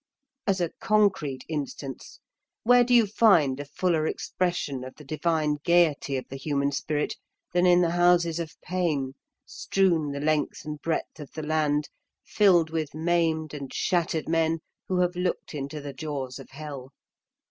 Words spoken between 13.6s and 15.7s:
shattered men who have looked